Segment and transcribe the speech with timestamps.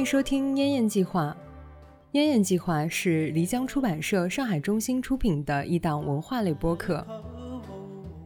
[0.00, 1.24] 欢迎收听《燕燕计划》。
[2.12, 7.06] 《燕燕计划》是漓江出版社上海中心出品的一档文化类播客。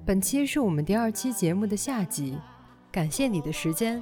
[0.07, 2.39] 本期是我们第二期节目的下集，
[2.93, 4.01] 感谢你的时间。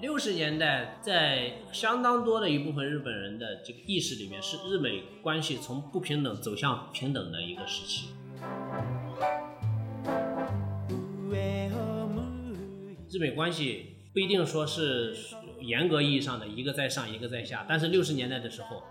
[0.00, 8.08] 六十年代，在相当多的一部分日本人的这个意识里面，是日美关系从不平等走向平等的一个时期。
[13.12, 15.12] 日美关系不一定说是
[15.60, 18.84] 严格意义上的一个在上一个在下，但是六十年代的时候，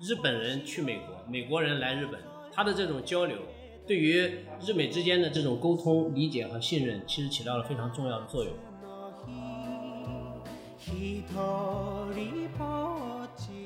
[0.00, 2.20] 日本人去美国，美国人来日本，
[2.52, 3.38] 他的这种交流，
[3.86, 4.28] 对于
[4.60, 8.52] 日美之间的这种沟通、理解和信任，其实起到了非常重要的作用。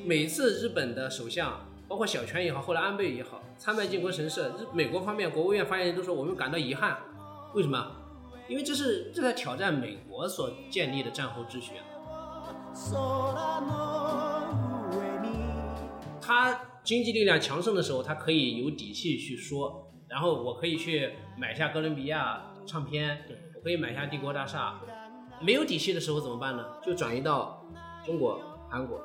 [0.05, 6.99] 每次日本的首相，包括小泉也好，后来安倍也好，参拜靖国神社，日美国方面国务院发言人都说我们感到遗憾，
[7.55, 8.04] 为什么？
[8.49, 11.75] 因为这是这在挑战美国所建立的战后秩序。
[16.21, 23.25] 他经济力量强盛的时候，他可以有底气去说，然后我可以去买下哥伦比亚唱片，
[23.57, 24.81] 我可以买下帝国大厦。
[25.41, 26.65] 没有底气的时候怎么办呢？
[26.83, 27.65] 就转移到
[28.05, 29.01] 中国、韩国。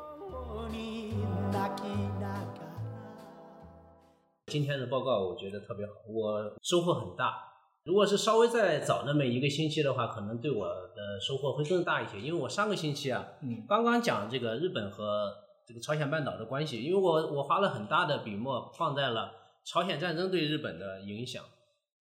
[4.47, 7.48] 今天的报告我觉得特别好，我收获很大。
[7.89, 12.19] 如果是稍微再早那么一个星期的话，可能对我的收获会更大一些。
[12.19, 15.33] 因为我上个星期啊，嗯，刚刚讲这个日本和
[15.67, 19.31] 这个朝鲜半岛的关系，因为我我花了很大的笔墨放在了
[19.65, 21.43] 朝鲜战争对日本的影响。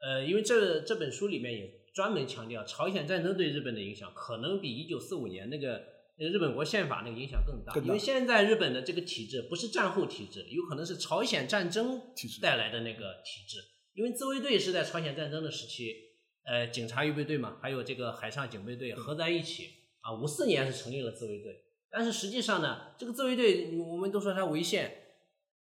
[0.07, 1.79] 呃，因为这这本书里面也。
[1.95, 5.83] 专门强调朝鲜战争对日本的影响，可能比一九四五年那个
[6.17, 7.75] 那个日本国宪法那个影响更大。
[7.81, 12.01] 因为现在日本的这个体制不是战后体制，有可能是朝鲜战争
[12.41, 13.59] 带来的那个体制。
[13.99, 15.93] 因为自卫队是在朝鲜战争的时期，
[16.45, 19.71] 呃，警察预备队嘛，还有这个海上警备队合在一起
[20.03, 20.15] 啊。
[20.15, 25.03] 五四年是成立了自卫队，但是实际上呢，这个自卫队我们都说它违宪。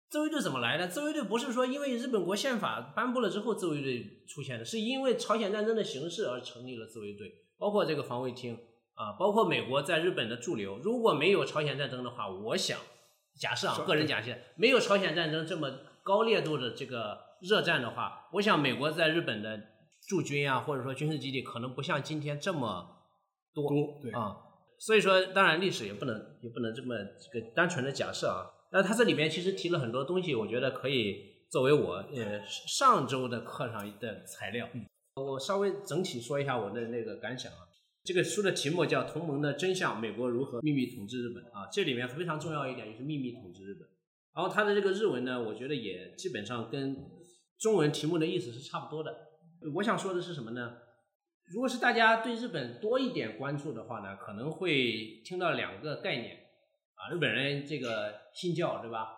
[0.09, 0.88] 自卫队怎么来的？
[0.88, 8.58] 自卫队不是说因为日本国宪法颁布了之后自卫队出现的，是因为朝鲜战争的形势而成立了自卫队，包括这个防卫厅
[8.96, 10.79] 啊，包括美国在日本的驻留。
[10.79, 12.79] 如果没有朝鲜战争的话，我想
[13.40, 15.72] 假设啊，个人假设，没有朝鲜战争这么
[16.02, 19.62] 高烈度的这个热战的话，我想美国在日本的
[20.08, 23.04] 驻军啊，或者说军事基地可能不像今天这么
[23.54, 24.36] 多对啊。
[24.80, 28.48] 所以说，当然历史也不能也不能这么这个单纯的假设啊。
[28.72, 31.16] 那他这里面其实提了很多东西，我觉得可以
[31.52, 34.68] 作为我呃上周的课上的材料。
[35.16, 37.59] 我稍微整体说一下我的那个感想啊。
[38.03, 41.70] 这个书的题目叫《同盟的真相：美国如何秘密统治日本》啊。
[41.72, 43.88] 这里面非常重要一点就是秘密统治日本。
[44.36, 46.98] 然后它的这个日文呢，我觉得也基本上跟
[47.63, 49.16] 中文题目的意思是差不多的。
[49.75, 50.79] 我想说的是什么呢？
[51.46, 56.35] 如果是大家对日本多一点关注的话呢，可能会听到两个概念
[56.96, 57.09] 啊。
[57.09, 59.18] 日本人这个信教对吧？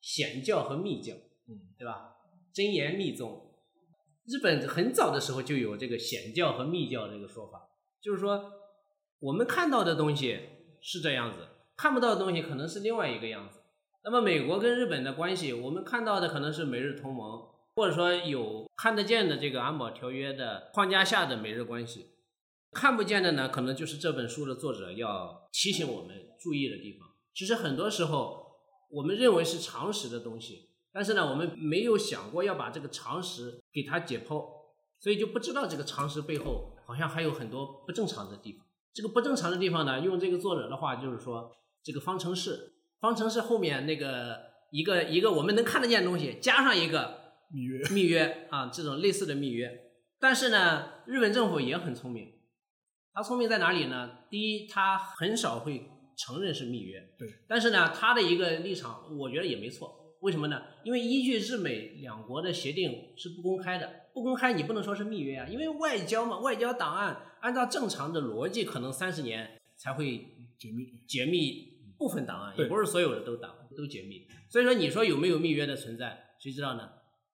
[0.00, 1.14] 显教和密教，
[1.48, 2.12] 嗯，对吧？
[2.54, 3.56] 真言密宗，
[4.24, 8.52] 日本很早的时候就有这个显教和密教这个说法，就是说
[9.18, 10.38] 我们看到的东西
[10.80, 13.58] 是这样子，看不到的东西可能是另外一个样子。
[14.04, 22.10] 那么美国跟日本的关系，我们看到的可能是美日同盟，或者说有看得见的这个安保条约的框架下的美日关系，
[22.72, 27.08] 看不见的呢，可能就是这本书的作者要提醒我们注意的地方。
[27.34, 28.46] 其实很多时候，
[28.90, 34.44] 我们认为是常识的东西，但是呢，我们没有想过要把这个常识给它解剖，
[34.98, 38.66] 所以就不知道这个常识背后好像还有很多不正常的地方。
[38.92, 44.36] 这个不正常的地方呢，用这个作者的话就是说，这个方程式，方程式后面那个
[44.72, 47.19] 一个一个我们能看得见的东西，加上一个
[47.52, 49.70] 密约，密约啊，这种类似的密约。
[50.18, 52.32] 但是呢，日本政府也很聪明，
[53.12, 54.18] 他聪明在哪里呢？
[54.30, 55.90] 第一，他很少会。
[56.22, 59.90] 承认是密约，对，但是呢，他的一个立场，我觉得也没错。
[60.20, 60.60] 为什么呢？
[60.84, 70.18] 因为依据日美两国的协定是不公开的，不公开你不能说是密约啊，因为外交嘛，外交档案按照正常的逻辑，可能三十年才会
[70.58, 74.26] 解密，解密部分档案，也不是所有的都档都解密。
[74.50, 76.86] 所以说，你说有没有密约的存在，谁知道呢？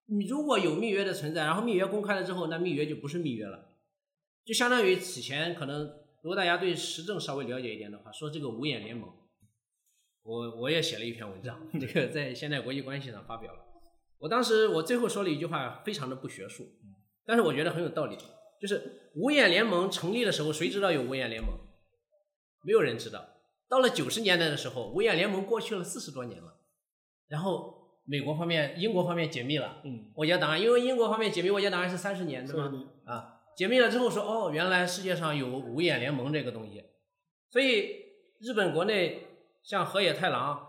[0.07, 3.77] 你如果有密约的存在，然后密约公开了之后，那密约就不是密约了，
[4.45, 6.07] 就相当于此前可能。
[6.23, 9.09] 如果大家对时政稍微了解一点的话，说这个五眼联盟，
[10.25, 13.61] 我我也写了一篇文章，这个在现代国际关系上发表了。
[14.19, 16.67] 我当时我最后说了一句话，非常的不学术，
[17.25, 18.17] 但是我觉得很有道理，
[18.61, 21.53] 就是五眼联盟成立的时候，谁知道有五眼联盟？
[22.63, 23.25] 没有人知道。
[23.69, 26.57] 到了九十年代的时候，五眼联盟过去了四十多年了，
[27.29, 27.76] 然后
[28.07, 32.73] 美国方面、英国方面解密了，嗯，我家档案，因为英国方面解密我家档案是三十年，对吗？
[33.05, 33.33] 啊。
[33.57, 36.85] 解密了之后说，哦，原来世界上有五眼联盟这个东西，
[37.51, 37.91] 所以
[38.39, 39.27] 日本国内
[39.65, 40.61] 像河野太郎，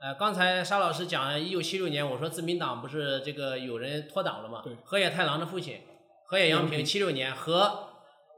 [0.00, 4.62] 呃，刚才沙老师讲一九七六年，我说自民党不是这个有人脱党了吗？
[4.62, 5.80] 对河野太郎的父亲
[6.24, 7.88] 河野洋平七六年和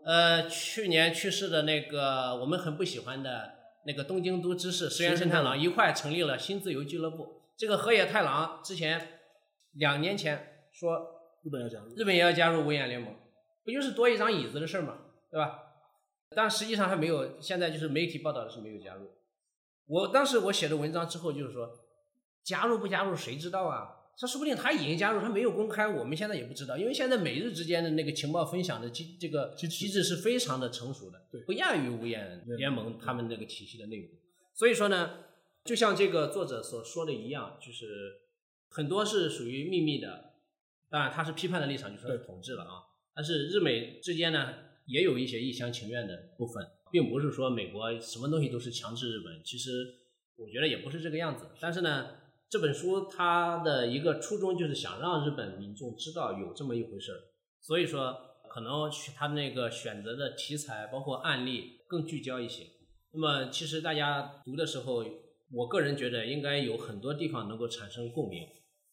[0.06, 3.52] 呃去年去世的那个我们很不喜欢的
[3.84, 7.37] 那个东京都知事石原慎太郎一块成立了新自由俱乐部。
[7.58, 9.18] 这个河野太郎之前
[9.72, 10.96] 两年前说
[11.42, 13.12] 日本要加入，日本也要加入五眼联盟，
[13.64, 14.96] 不就是多一张椅子的事儿嘛，
[15.28, 15.58] 对吧？
[16.36, 19.10] 但实际上还没有，现在就是媒体报道的是没有加入。
[19.86, 21.68] 我当时我写的文章之后就是说，
[22.44, 23.88] 加入不加入谁知道啊？
[24.20, 34.14] 他说不定他已经加入，他没有公开，我们现在也不知道，因为现在美日之间的那个情报分享的机这个机制是非常的成熟的，对不亚于五眼联盟他们那个体系的内部。
[34.54, 35.24] 所以说呢，
[35.64, 38.20] 就像这个作者所说的一样，就是
[38.68, 40.34] 很多是属于秘密的，
[40.88, 42.82] 当然他是批判的立场，就说是统治了啊。
[43.14, 44.54] 但是日美之间呢，
[44.86, 49.42] 也有一些一厢情愿的部分，并不是说美国什么东西都是强制日本。
[49.44, 49.70] 其实
[50.36, 51.48] 我觉得也不是这个样子。
[51.60, 52.10] 但是呢，
[52.48, 57.20] 这本书它的一个初衷就是想让日本民众知道有这么一回事儿，
[57.60, 58.16] 所以说
[58.48, 62.64] 可能他那个选择的题材包括案例更聚焦一些。
[63.12, 65.04] 那么其实大家读的时候，
[65.52, 68.46] 我个人觉得应该有很多地方能够产生共鸣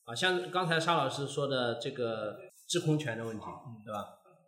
[0.06, 2.38] 啊，像刚才沙老师说的这个
[2.68, 3.46] 制空权的问题，
[3.84, 4.06] 对吧？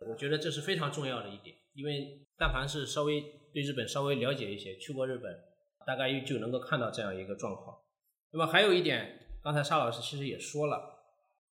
[0.08, 3.20] 我觉得这是非常重要的一点，因为但凡是稍微
[3.52, 5.32] 对日本稍微了解一些，去过日本，
[5.86, 7.76] 大概就能够看到这样一个状况。
[8.30, 10.80] 那么还有一点，刚才沙老师其实也说了，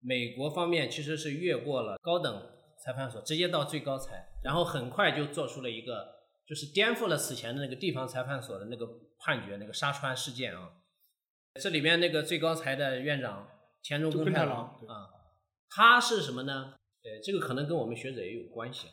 [0.01, 2.43] 美国方面其实是越过了高等
[2.85, 6.07] 裁判所，直接到最高裁，然后很快就做出了一个，
[6.47, 8.87] 就是颠覆了此前的那个地方裁判所的那个
[9.19, 10.73] 判决，那个沙川事件啊。
[11.61, 13.49] 这里面那个最高裁的院长
[13.83, 15.11] 田中耕太郎啊，
[15.71, 16.75] 他是什么呢？
[17.03, 18.89] 呃，这个可能跟我们学者也有关系。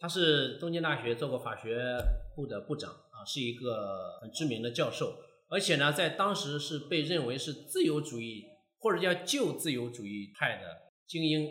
[0.00, 1.96] 他是东京大学做过法学
[2.36, 5.16] 部的部长啊，是一个很知名的教授，
[5.48, 8.44] 而且呢，在当时是被认为是自由主义
[8.78, 11.48] 或者叫旧自由主义派的精英。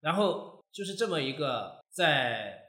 [0.00, 2.60] 然后就是这么一个在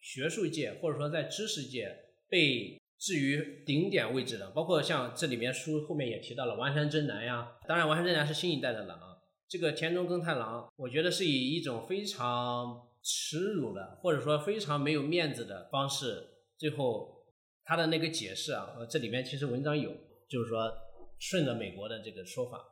[0.00, 1.96] 学术界或者说在知识界
[2.28, 9.18] 被至于顶点位置的，包括像这里面书后面也提到了丸山真男呀，当然丸山真男是新一代的了啊。
[9.48, 17.26] 这个田中耕太郎，我觉得是以一种非常耻辱的，或者说非常没有面子的方式，最后
[17.64, 19.90] 他的那个解释啊，这里面其实文章有，
[20.30, 20.72] 就是说
[21.18, 22.64] 顺着美国的这个说法，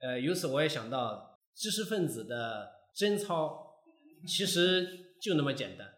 [0.00, 3.80] 呃，由此我也想到知识分子的贞操
[4.28, 5.88] 其实就那么简单，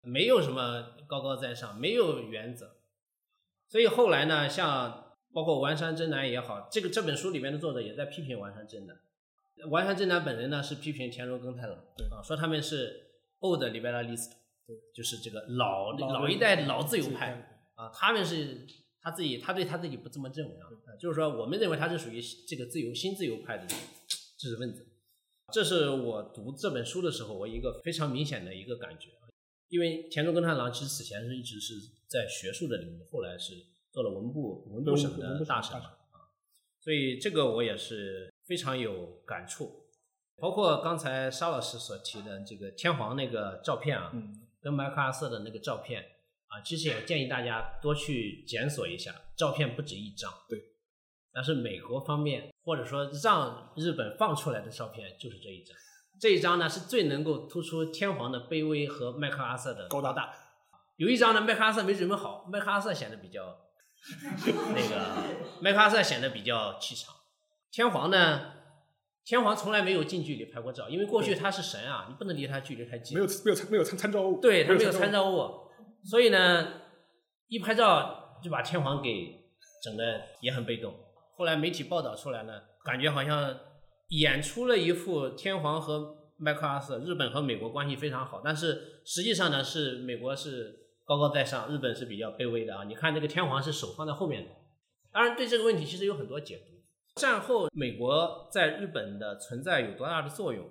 [0.00, 2.75] 没有什么高高在上，没有原则。
[3.68, 8.96] 所以后来呢，像包括丸山真男也好，这个这本书里面的作者也在批评丸山真男。
[9.70, 11.76] 丸山真男本人呢是批评田中耕太郎，
[12.10, 13.08] 啊，说他们是
[13.40, 14.30] old liberalist，
[14.66, 18.66] 对，就是这个老老老一代老自由派派啊，他们是
[19.00, 24.86] 他自己，他对他自己不这么认为啊，呃就是说我们认为他是属于这个自由新自由派的知识分子。
[25.52, 29.10] 这是我读这本书的时候，我一个非常明显的一个感觉，
[29.68, 31.74] 因为田中耕太郎其实此前是一直是
[32.06, 33.54] 在学术的领域，后来是
[33.90, 36.30] 做了文部文部省的大臣大臣嘛啊，
[36.80, 39.86] 所以这个我也是非常有感触。
[40.36, 46.02] 包括刚才沙老师所提的这个天皇那个照片啊，嗯，跟麦克阿瑟的那个照片
[46.48, 50.32] 啊，其实也建议大家多去检索一下，照片不止一张。
[50.48, 50.62] 对。
[51.32, 55.76] 但是美国方面或者说让日本放出来的照片就是这一张，
[56.20, 60.32] 这一张呢是最能够突出天皇的卑微和麦克阿瑟的高大大。
[60.96, 63.56] 有一张呢，麦克阿瑟没准备好，麦克阿瑟显得比较
[64.74, 65.14] 那个，
[65.60, 67.14] 麦克阿瑟显得比较气场。
[67.70, 68.52] 天皇呢，
[69.24, 73.18] 天皇从来没有近距离拍过照，因为过去他是神啊，你不能离他距离太近。
[73.18, 75.68] 没有没有参没有参参照物，对他没有参参照物，
[76.02, 76.80] 所以呢，
[77.48, 79.50] 一拍照就把天皇给
[79.82, 80.94] 整的也很被动。
[81.36, 83.54] 后来媒体报道出来呢，感觉好像
[84.08, 92.84] 演出了一副天皇和麦克阿瑟，日本和美国关系非常好，但是实际上呢是美国是高高在上，日本是比较卑微的啊。
[92.84, 94.50] 你看这个天皇是手放在后面的，
[95.10, 96.76] 当然对这个问题其实有很多解读。
[97.16, 100.68] 战后美国在日本的存在有多大的作用？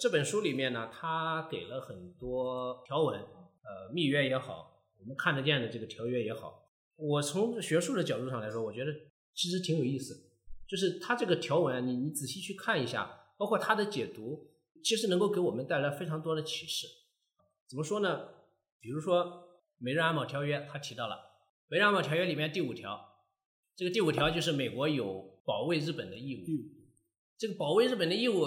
[0.00, 8.92] 这本书里面呢，他给了很多条文，呃，密约也好，我们看得见的这个条约也好，我从学术的角度上来说，我觉得
[9.34, 10.25] 其实挺有意思。
[10.68, 14.50] 就是它这个条文，你你仔细去看一下，包括它的解读，
[14.82, 16.86] 其实能够给我们带来非常多的启示。
[17.68, 18.28] 怎么说呢？
[18.80, 19.24] 比如说
[19.78, 21.14] 《美日安保条约》，它提到了
[21.68, 23.24] 《美日安保条约》里面第五条，
[23.74, 26.46] 这个第五条就是美国有保卫日本的义务。
[27.38, 28.46] 这个保卫日本的义务，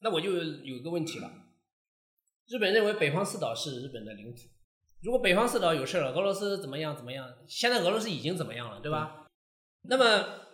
[0.00, 1.30] 那我就有一个问题了，
[2.48, 4.48] 日本认为北方四岛是日本的领土，
[5.00, 7.32] 如果北方四岛有事了，俄罗斯怎么样怎么样？
[7.46, 9.26] 现在俄罗斯已经怎么样了，对吧？
[9.82, 10.49] 那么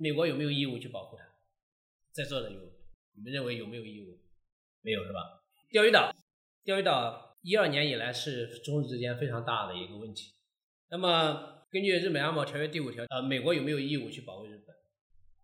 [0.00, 1.24] 美国有没有义务去保护它？
[2.10, 2.58] 在座的有，
[3.14, 4.18] 你们认为有没有义务？
[4.80, 5.42] 没有是吧？
[5.70, 6.10] 钓鱼岛，
[6.64, 10.32] 钓鱼岛一二年以来是中日之间非常大的一个问题。
[10.88, 14.74] 那么根据日本安保条约第五条，呃，美国有没有义务去保卫日本？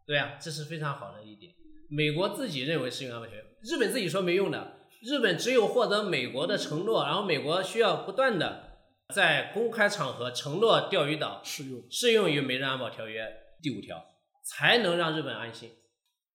[0.06, 1.52] 对啊，这是非常好的一点。
[1.90, 4.78] 美国自己认为适用安保条约，日本自己说没用的。
[5.02, 8.78] 日本只有获得美国的承诺，然后美国需要不断的
[9.14, 13.30] 在公开场合承诺钓鱼岛适用适用于美日安保条约
[13.62, 14.15] 第五条，
[14.46, 15.72] 才能让日本安心。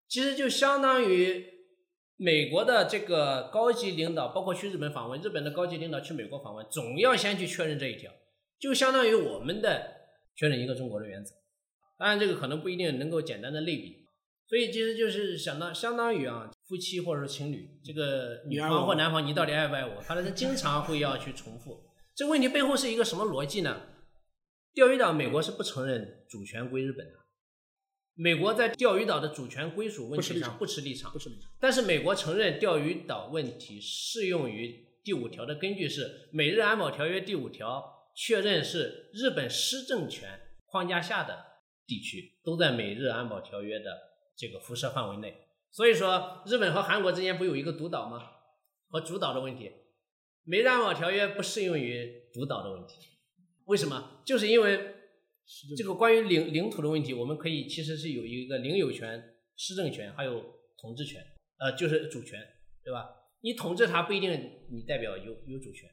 [0.08, 1.46] 其实就相当于
[2.18, 8.12] 美国的这个高级领导，包括去日本访问，日本的高级领导去美国访问，总要先去确认这一条，
[8.60, 11.34] 就相当于我们的确认一个中国的原则。
[11.98, 14.06] 当然，这个可能不一定能够简单的类比，
[14.48, 16.51] 所以其实就是想到相当于啊。
[16.68, 20.00] 夫妻或者说情侣，这个女方或男方，你到底爱不爱我？
[20.00, 21.84] 反正是经常会要去重复。
[22.15, 23.82] 这个问题背后是一个什么逻辑呢？
[24.74, 27.13] 钓鱼岛美国是不承认主权归日本的，
[28.15, 31.50] 美国在钓鱼岛的主权归属问题上不持立场，不持立场。
[31.60, 41.46] 但是美国承认钓鱼岛问题适用于第五条的根据是《美日安保条约》第五条，确认是日本施政权框架下的
[41.88, 43.98] 地区都在美日安保条约的
[44.38, 45.48] 这个辐射范围内。
[45.72, 48.30] 所以说，日本和韩国之间不有一个独岛吗？
[48.89, 49.72] 和主岛的问题，
[50.44, 52.96] 美日安保条约不适用于主岛的问题。
[53.65, 54.22] 为什么？
[54.25, 54.96] 就是因为
[55.77, 59.21] 这个关于领领土的问题，我们可以其实是有一个领有权、
[59.55, 60.41] 施政权，还有
[60.77, 61.21] 统治权，
[61.57, 62.39] 呃，就是主权，
[62.83, 63.10] 对吧？
[63.41, 64.31] 你统治它不一定
[64.69, 65.89] 你代表有有主权，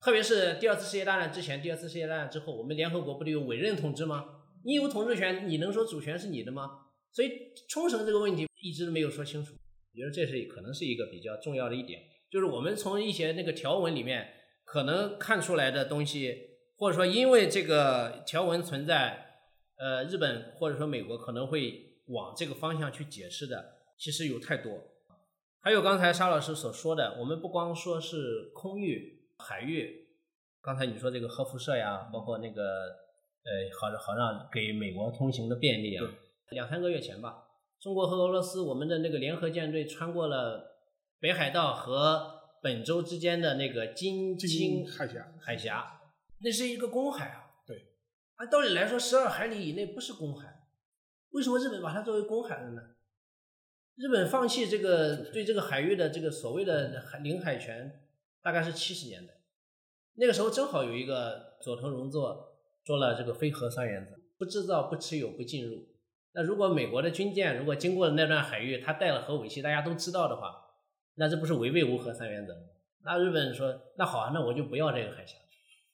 [0.00, 4.24] 特别是第二次世界大战之前、第二次世界大战之后，我们联合国不都有委任统治吗？
[4.64, 6.86] 你有统治权，你能说主权是你的吗？
[7.12, 7.30] 所以
[7.68, 14.28] 冲绳这个问题一直没有说清楚，我觉得这是可能是一个比较重要的一点，就是我们从一些那个条文里面
[14.64, 16.47] 可能看出来的东西，
[16.78, 19.42] 或者说因为这个条文存在，
[19.76, 24.78] 呃，日本或者说美国可能会往这个方向去解释的，其实有太多。
[25.60, 30.06] 还有刚才沙老师所说的，我们不光说是空域、海域，
[30.62, 32.62] 刚才你说这个核辐射呀，包括那个
[33.42, 36.04] 呃，好好让给美国通行的便利啊。
[36.50, 37.42] 两三个月前吧，
[37.80, 40.76] 中国和俄罗斯我们的那个联合舰队穿过了
[41.18, 45.97] 北海道和本州之间的那个金青海峡，海峡，
[46.40, 47.50] 那是一个公海啊。
[47.66, 47.92] 对，
[48.36, 50.66] 按道理来说，十二海里以内不是公海，
[51.30, 52.82] 为什么日本把它作为公海了呢？
[53.96, 58.04] 日本放弃这个对这个海域的这个所谓的海领海权，
[58.40, 59.34] 大概是七十年代，
[60.14, 65.88] 那个时候正好有一个佐藤荣作做了这个非核三原则：不制造、不持有、不进入。
[66.32, 70.54] 那如果美国的军舰如果经过了那段海域，它带了核武器，大家都知道的话，
[71.16, 72.60] 那这不是违背无核三原则吗？
[73.02, 75.36] 那日本说，那好啊，那我就不要这个海峡，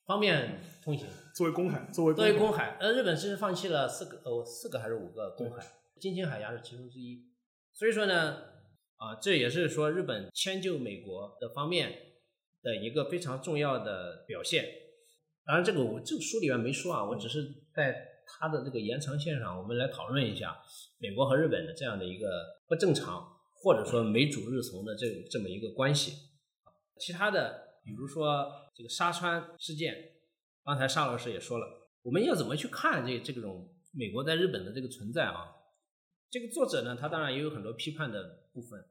[0.06, 1.06] 方便通行。
[1.34, 5.64] 作为公海，作为作为公海，呃，日本其实放弃了四个，呃，四个还是五个公海，
[6.00, 7.24] 金青海峡是其中之一。
[7.72, 8.36] 所以说呢，
[8.96, 11.92] 啊，这也是说日本迁就美国的方面
[12.62, 14.66] 的一个非常重要的表现。
[15.44, 17.44] 当然，这个我这个书里面没说啊，我只是
[17.74, 18.10] 在。
[18.26, 20.58] 它的这个延长线上，我们来讨论一下
[20.98, 22.26] 美国和日本的这样的一个
[22.66, 23.22] 不正常，
[23.62, 26.14] 或者说美主日从的这这么一个关系。
[26.98, 29.94] 其他的，比如说这个沙川事件，
[30.64, 31.66] 刚才沙老师也说了，
[32.02, 35.52] 我们要怎么去看这这种美国在日本的这个存在啊？
[36.30, 38.84] 这个作者呢，他当然也有很多批判的部分，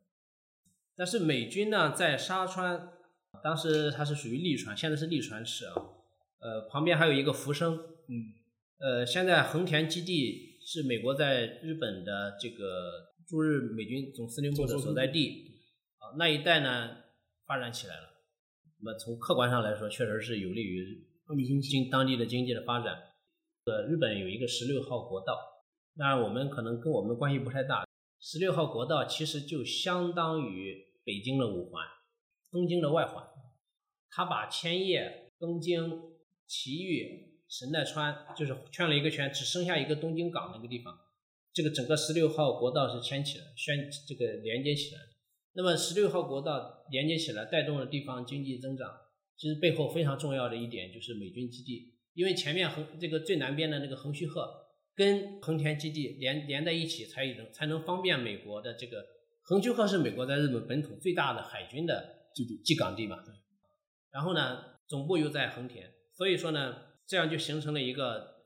[0.95, 2.93] 但是美军呢在沙川，
[3.43, 5.73] 当时它是属于利川，现在是利川市啊，
[6.39, 7.75] 呃，旁边还有一个福生，
[8.07, 8.39] 嗯。
[8.79, 15.61] 呃，现在横田基地是美国在日本的这个驻日美军总司令部的所在地，
[15.99, 16.97] 啊，那一带呢
[17.47, 18.12] 发展起来了。
[18.83, 23.01] 那么从客观上来说，确实是有利于当地经济、当地的经济的发展。
[23.63, 25.39] 呃，日本有一个十六号国道，
[25.95, 27.87] 当然我们可能跟我们关系不太大。
[28.19, 31.87] 十六号国道其实就相当于北京的五环，
[32.51, 33.25] 东京的外环，
[34.09, 35.89] 它把千叶、东京、
[36.45, 37.31] 埼玉。
[37.47, 40.93] 神奈川就是圈了一个圈，只剩下一个东京港那个地方，
[41.53, 45.12] 这个整个十六号国道是牵起来，宣这个连接起来的。
[45.55, 48.89] 那么十六号国道连接起来，带动了地方经济增长。
[49.35, 54.47] 其实背后非常重要的一点就是美军基地，因为前面横这个最南边的那个横须贺
[54.95, 59.05] 跟横田基地连连在一起，才能才能方便美国的这个
[59.43, 63.17] 横须贺是美国在日本本土最大的海军的基地基港地嘛。
[64.11, 66.91] 然后呢，总部又在横田，所以说呢。
[67.05, 68.45] 这样就形成了一个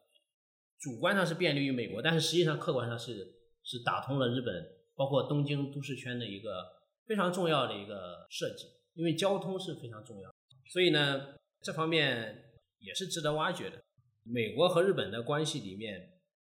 [0.80, 6.50] 主观上是便利于美国，但是实际上客观上是是打通了日本，包括东京都市圈的一个
[7.08, 8.66] 非常重要的一个设计。
[8.94, 10.34] 因为交通是非常重要，
[10.72, 12.36] 所以呢，这方面
[12.80, 13.80] 也是值得挖掘的。
[14.24, 16.02] 美国和日本的关系里面，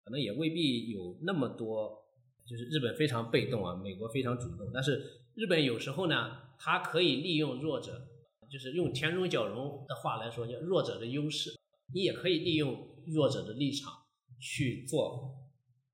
[0.05, 2.05] 可能也未必有那么多，
[2.49, 4.71] 就是日本非常被动啊，美国非常主动。
[4.73, 8.01] 但是日本有时候呢，它可以利用弱者，
[8.49, 11.51] 就是用田中角荣的话来说，叫弱者的优势。
[11.93, 13.93] 你也可以利用弱者的立场
[14.41, 15.35] 去做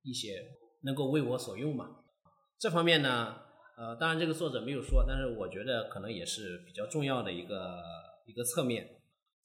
[0.03, 0.35] 一些
[0.83, 2.05] 能够为我所用嘛。
[2.59, 3.42] 这方面呢，
[3.77, 7.83] 呃，当然这个作者没有说，但是我觉得可能也是比较重要的一个
[8.27, 8.89] 一个侧面。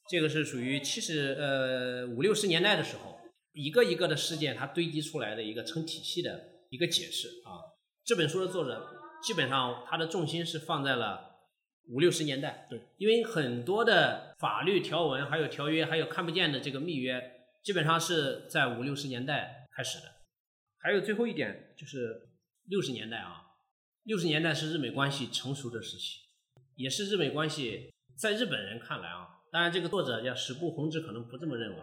[0.10, 3.20] 这个是属于七十呃五六十年代的时候，
[3.54, 7.60] 一个一个的事件它堆积出来的一个成体系的一个解释啊。
[8.06, 8.88] 这本书的作者
[9.22, 11.36] 基本上他的重心是放在了
[11.90, 17.22] 五六十年代，对，因为很多的法律条文还有条约还有看不见的这个密约，
[17.64, 20.06] 基本上是在五六十年代开始的。
[20.80, 22.30] 还有最后一点就是
[22.66, 23.42] 六十年代啊，
[24.08, 26.22] 六十年代是日美关系成熟的时期，
[26.78, 29.42] 也是日美关系在日本人看来啊。
[29.52, 31.78] 当然，这个作者叫史部弘之，可能不这么认为。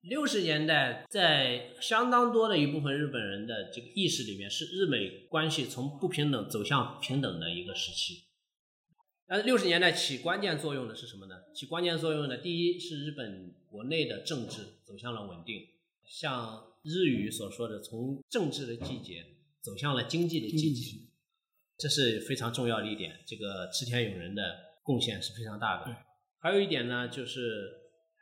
[0.00, 8.24] 六十年代，在相当多的一部分日本人的这个意识里面，是日美关系从不平等走向平等的一个时期。
[9.24, 11.36] 但是六十年代起关键作用的是什么呢？
[11.54, 15.68] 起关键作用的，第一是日本国内的政治走向了稳定，
[16.04, 19.24] 像日语所说的，从政治的季节
[19.60, 20.98] 走向了经济的季节，
[21.76, 23.12] 这是非常重要的一点。
[23.26, 24.42] 这个池田勇人的
[24.82, 25.96] 贡献是非常大的。
[26.40, 27.70] 还有一点呢，就是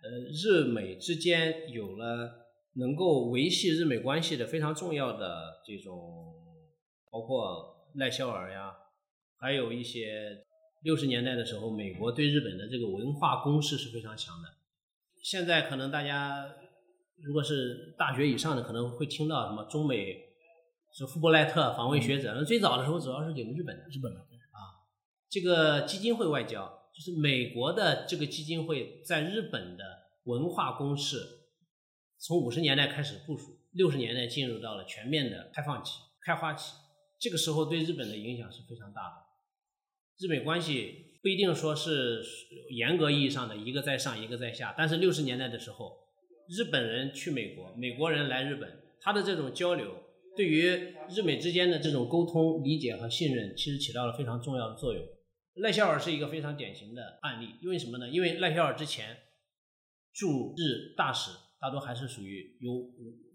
[0.03, 2.31] 呃，日美之间有了
[2.75, 5.93] 能够维系日美关系的非常重要的这种，
[7.11, 8.73] 包括赖肖尔呀，
[9.39, 10.45] 还有一些
[10.83, 14.49] 六十年代的时候，美国对日本的这个文化攻势是非常强的。
[15.23, 16.49] 现在可能大家
[17.23, 20.17] 如果是大学以上的，可能会听到什么中美
[20.93, 24.85] 是富伯莱特访问学者，那最早的时候主要是给日本的，日本的啊，
[25.29, 26.81] 这个基金会外交。
[26.95, 29.83] 就是美国的这个基金会在日本的
[30.25, 31.17] 文化攻势，
[32.19, 36.75] 从五十年代开始部署，六十年代进入到了全面的开放期、开花期。
[37.19, 39.15] 这个时候对日本的影响是非常大的。
[40.19, 42.23] 日美关系不一定说是
[42.69, 45.97] 严格意义上的一个在上一个在下，但是六十年代的时候，
[46.47, 50.02] 日本人去美国，美国人来日本，他的这种交流，
[50.37, 50.63] 对于
[51.09, 55.05] 日美之间的这种沟通、理解和信任，其实起到了非常重要的作用。
[55.57, 58.09] 赖肖尔是一个非常典型的案例，因为什么呢？
[58.09, 59.17] 因为赖肖尔之前
[60.15, 62.71] 驻日大使大多还是属于有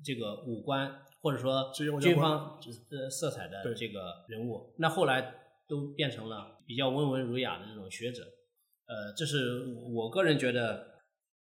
[0.03, 5.35] 这个武官或者说军方呃色彩的这个人物，那后来
[5.67, 8.23] 都变成了比较温文儒雅的这种学者，
[8.87, 10.87] 呃，这是我个人觉得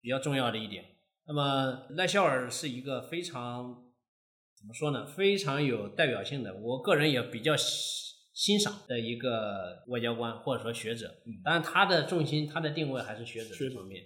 [0.03, 0.85] 比较重要的一点。
[1.27, 3.88] 那么赖肖尔是一个非常
[4.59, 5.07] 怎么说呢？
[5.07, 7.55] 非常有代表性的，我个人也比较。
[8.35, 14.01] 欣赏的一个外交官或者说学者，当然他的重心、他的定位还是学者这方面。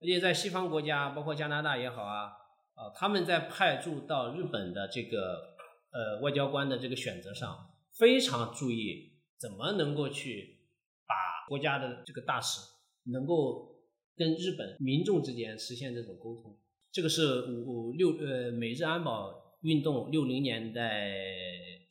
[0.00, 2.28] 而且在西方国家，包括加拿大也好啊，
[2.72, 5.34] 啊，他们在派驻到日本的这个
[5.90, 10.60] 呃外交官的这个选择上，非常注意怎么能够去
[11.06, 12.62] 把国家的这个大使
[13.12, 13.76] 能够
[14.16, 16.58] 跟日本民众之间实现这种沟通。
[16.90, 21.10] 这个是五五六呃美日安保运动六零年代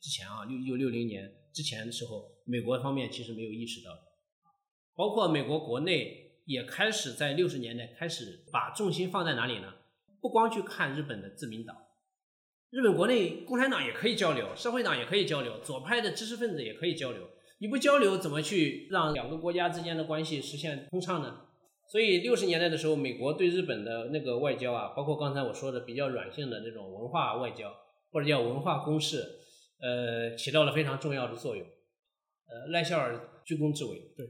[0.00, 1.34] 之前啊，六一九六零年。
[1.50, 3.90] 之前的时候，美国方面其实没有意识到，
[4.94, 9.74] 包括美国国内也开始在六十年代开始把重心放在哪里呢？
[10.20, 11.76] 不光去看日本的自民党，
[12.70, 17.28] 日本国内共产党也可以交流，社会党也可以交流，左派的知识分子也可以交流。
[17.58, 21.47] 你不交流，怎么去让两个国家之间的关系实现通畅呢？
[21.90, 27.74] 所以六十年代的时候，美国对日本的那个外交啊，包括刚才我说的比较软性的那种文化外交，
[28.12, 29.36] 或者叫文化攻势。
[29.80, 31.64] 呃，起到了非常重要的作用。
[31.64, 34.12] 呃，赖肖尔居功至伟。
[34.16, 34.26] 对，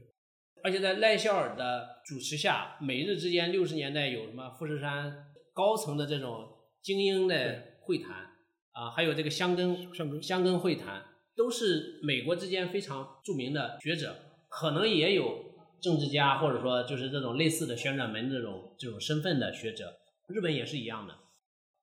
[0.63, 6.47] 而且在赖肖尔的主持下，美日之间六十年代有什么富士山高层的这种
[6.83, 8.27] 精英的会谈
[8.73, 11.03] 啊，还有这个香根香根香根会谈，
[11.35, 14.15] 都是美国之间非常著名的学者，
[14.49, 15.48] 可能也有
[15.81, 19.97] 政治家或者说就是这种类似的旋转门这种这种身份的学者。
[20.27, 21.15] 日本也是一样的，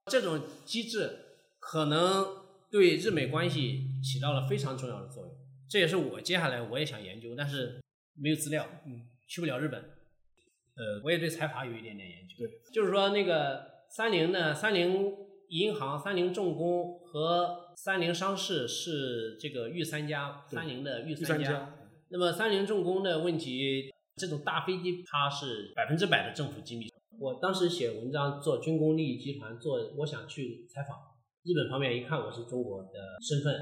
[0.06, 1.18] 这种机制
[1.58, 2.44] 可能。
[2.68, 5.32] 对日美关系起到了非常重要的作用，
[5.70, 7.80] 这也是我接下来我也想研究，但是
[8.20, 9.80] 没有资料，嗯，去不了日本。
[9.80, 15.14] 呃，我也对财阀有一点点研究，对，就是说那个三菱呢，三菱
[15.50, 21.75] 银行、三菱重工和三菱商事是这个御三家，三菱的御三家。
[22.08, 26.86] 那么三菱重工的问题，这种大飞机它是百分之百的政府机密。
[27.18, 30.96] 我当时写文章做军工利益集团，做我想去采访。
[31.42, 32.90] 日本方面一看我是中国的
[33.20, 33.54] 身份，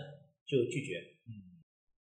[0.47, 0.99] 就拒绝。
[1.27, 1.55] 嗯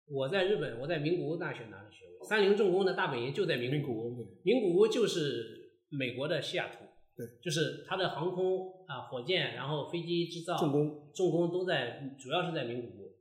[0.07, 2.29] 我在日本，我在名古屋大学拿的学位。
[2.29, 6.85] 三菱重工的大本营就在名古屋，名古屋就是美国的西雅图。
[7.17, 13.17] 对，就是它的航空啊、火箭，然后飞机制造、重工、重工都在，主要是在名古屋。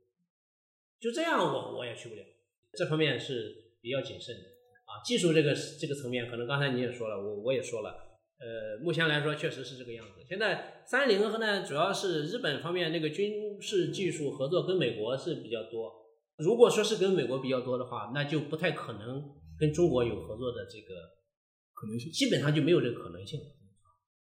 [1.00, 2.22] 就这样，我我也去不了。
[2.76, 4.42] 这方面是比较谨慎的
[4.84, 5.02] 啊。
[5.04, 7.90] 技术这个这个层面，可能刚才你也说了，我我也说了。
[8.36, 10.24] 呃，目前来说确实是这个样子。
[10.28, 15.90] 现在三菱和呢，主要是日本方面那个军事技术合作跟美国是比较多。
[16.38, 19.22] 如果说是跟美国比较多的话，那就不太可能
[19.56, 20.94] 跟中国有合作的这个
[21.72, 23.40] 可能性，基本上就没有这个可能性。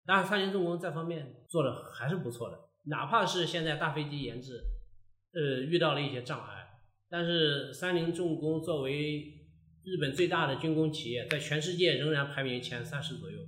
[0.05, 4.61] 当然，三菱重工这方面做的还是不错的，哪怕是现在大飞机研制，
[5.33, 6.64] 呃，遇到了一些障碍，
[7.09, 9.33] 但是三菱重工作为
[9.83, 13.39] 日本最大的军工企业，在全世界仍然排名前三十左右。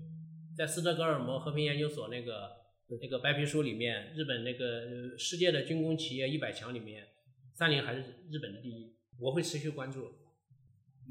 [0.56, 2.50] 在斯德哥尔摩和平研究所那个
[3.02, 7.04] 那个白皮书里面，日本那个世界的军工企业一百强里面，
[7.54, 8.96] 三菱还是日本的第一。
[9.20, 10.08] 我会持续关注。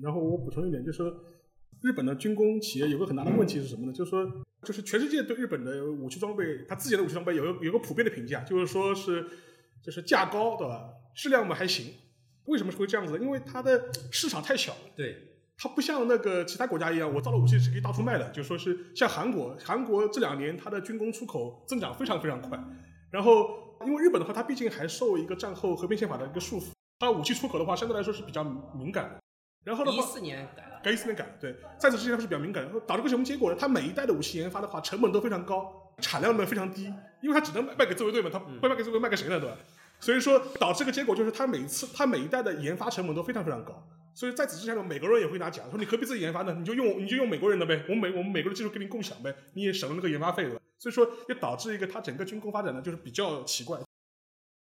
[0.02, 1.10] 然后我补充一点，就是说，
[1.82, 3.92] 日本的军工企业有个很大的问题是什么呢？
[3.92, 4.24] 就是说，
[4.62, 9.26] 就是全世界对日本的武器装备，它自己的武器装备有有个普遍的评价，就是说是
[9.82, 10.92] 就是价高，对吧？
[11.14, 11.92] 质量嘛还行。
[12.46, 13.18] 为什么会这样子？
[13.18, 14.78] 因为它的市场太小了。
[14.96, 15.32] 对。
[15.58, 18.28] 它不像那个其他国家一样，我造了武器是可以到处卖的。
[18.28, 22.62] 就说是像韩国，韩国这两年它的军工出口增长非常非常快。
[23.10, 26.66] 然后，因为日本的话，它毕竟还受一个战后和平宪法的一个束缚，
[26.98, 29.18] 它武器出口的话相对来说是比较敏感的。
[29.64, 31.30] 然后的话，一四年改了，改一四年改了。
[31.40, 33.56] 对，在此之前它是比较敏感，导致个什么结果呢？
[33.58, 39.40] 它每一代的武器研发的话，成本都非常高，产量呢非常低，因为它只能卖给自卫队嘛，它不卖给自卫队卖给谁呢？
[39.40, 39.56] 对吧？
[40.00, 43.86] 所以说导致个结果就是它每一次它每一代的研发成本都非常非常高。
[44.14, 46.54] 所以在此之下呢，美国人也会拿奖，说你何必自己研发呢？
[46.58, 50.60] 你就用 你就用美国人的呗，我们美我们美国的技术跟你共享呗，你也省了那个研发费对吧？
[50.78, 53.78] 所以说也导致一个它整个军工发展呢就是比较奇怪。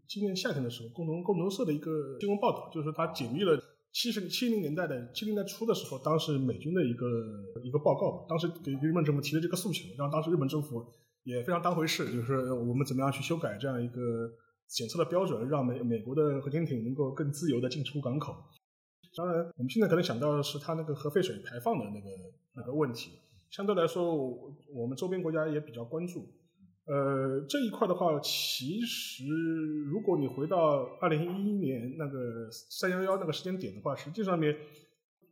[0.07, 3.59] 今年夏天的时候，共同共同社的一个新闻报道，就是说它解密了
[3.91, 7.07] 七十七零年代的七零年代初的时候，当时美军的一个
[7.63, 10.85] 一个报告，当时给日本政府提了这个诉求，然后当时日本政府
[11.25, 14.31] 也非常当回事，就是我们怎么样去修改这样一个
[14.69, 18.37] 检测的标准，让美美国的核潜艇能够更自由的进出港口。
[19.17, 22.07] 当然，我们现在可能想到的是它那个核废水排放的那个
[22.55, 23.13] 那个问题。
[23.51, 24.15] 相对来说，
[24.73, 26.21] 我们周边国家也比较关注。
[26.85, 29.25] 呃，这一块的话，其实
[29.91, 34.55] 如果你回到二零一一年那个三幺幺那个时间点的话，实际上面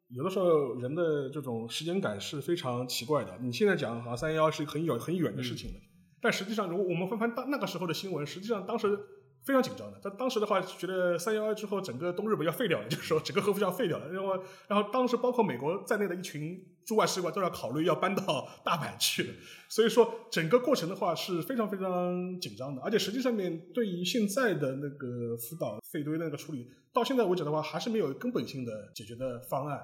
[0.08, 3.38] 有的时候人的这种时间感是非常奇怪的。
[3.40, 5.80] 你现在讲好像三幺幺是很远很远的事情了，
[6.20, 8.98] 但实际上如果我们翻翻当那个时候的新闻，实际上当时。
[9.46, 14.08] 非常紧张的，在当时的话，觉得三幺幺之后，整个东日本要废掉了， 就是说整个核辐射要废掉了。
[14.08, 14.32] 然后，
[14.66, 19.32] 然后当时包括美国在内的一群驻外使馆都要考虑要搬到 大阪去了。
[19.68, 22.82] 所以说，整个过程的话是非常非常紧张的。
[22.82, 29.80] 而且实际上面对于现在的那个福岛废堆那个处理，到现在为止的话，还是没有根本性的解决的方案。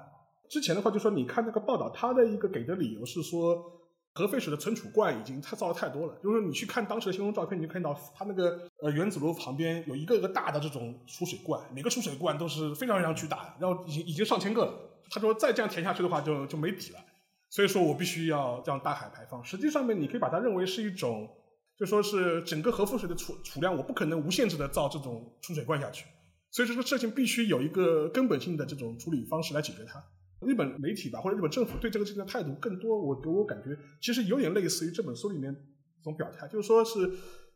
[0.49, 3.79] 之前的话，就说你看那个报道，他的一个给的理由是说。
[4.15, 14.73] 核废水的存储罐已经太造的太多了，就是你去看当时的新闻照片，你就看到它那个呃原子炉旁边有一个个大的这种储水罐，每个储水罐都是非常非常巨大的，然后已经已经上千个了。
[15.09, 16.99] 他说再这样填下去的话就就没底了，
[17.49, 19.43] 所以说我必须要这样大海排放。
[19.43, 21.27] 实际上面你可以把它认为是一种，
[21.75, 26.05] 就说是整个核废水的储储量，我不可能无限制的造这种储水罐下去，
[26.51, 30.03] 所以说这个事情必须有一个根本性的这种处理方式来解决它。
[30.45, 35.51] 日本媒体吧，或者日本政府对这个事情的态度，更多我给我感觉，其实有点类似于这本书里面
[35.99, 37.09] 一种表态，就是说是，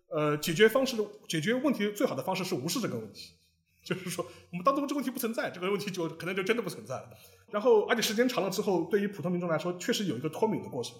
[0.09, 3.33] 呃，解决方式的解决问题最好的方式是无视这个问题，
[3.85, 7.09] 就是说我们当中这个问题不存在，这个问题就可能就真的不存在了。
[7.51, 10.97] 然后，而且时间长了之后，对于普通民众来说，确实有一个脱敏的过程，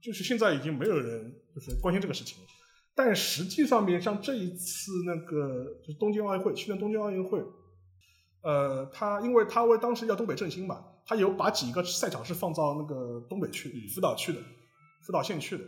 [0.00, 2.48] 就是现在已经没有人就是关心这个事情了。
[2.94, 7.42] 但实际上面，像这一次那个就是东京奥运会，去年东京奥运会，
[8.44, 10.84] 呃，他因为他为当时要东北振兴嘛。
[11.06, 14.40] 他有把几个赛场是放到那个东北去、福岛去的，
[15.04, 15.62] 福岛县去的。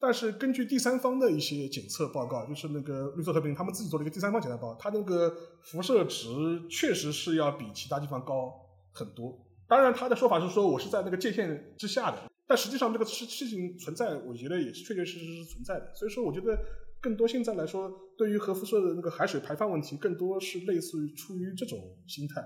[0.00, 6.26] 但是根据第三方的一些检测报告，就是那个绿色和平他们自己做了一个第三方检测报告，它那个辐射值
[6.68, 8.52] 确实是要比其他地方高
[8.92, 9.32] 很多。
[9.68, 15.94] 当然，他的说法是说我是在那个界限之下的，但实际上这个事事情存在，我觉得也是确确实实是存在的。
[15.94, 16.58] 所以说，我觉得
[17.00, 22.42] 更多现在来说，对于核辐射的那个海水排放问题，更多是类似于出于这种心态。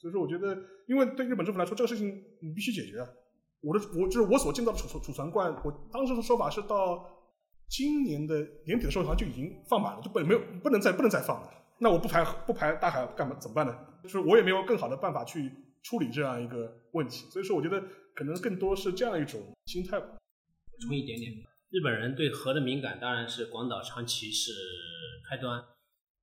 [0.00, 2.08] 所以说，我觉得，因为对日本政府来说，这个事情
[2.40, 2.98] 你必须解决。
[3.62, 7.04] 我的，我就是我所见到的储储储存罐，我当时的说法是到
[7.68, 11.50] 今年的年底的时候，好像就已经放满了，就不没有不能再不能再放了。
[11.80, 13.36] 那我不排不排大海干嘛？
[13.40, 13.76] 怎么办呢？
[14.04, 15.50] 就是我也没有更好的办法去
[15.82, 17.26] 处理这样一个问题。
[17.30, 17.82] 所以说，我觉得
[18.14, 19.98] 可能更多是这样一种心态。
[19.98, 21.32] 补充一点点，
[21.70, 24.52] 日本人对核的敏感当然是广岛、长崎是
[25.28, 25.64] 开端。